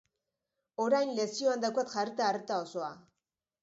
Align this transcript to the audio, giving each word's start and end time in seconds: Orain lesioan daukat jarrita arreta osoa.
Orain 0.85 1.13
lesioan 1.21 1.63
daukat 1.69 1.95
jarrita 1.99 2.29
arreta 2.33 2.63
osoa. 2.67 2.93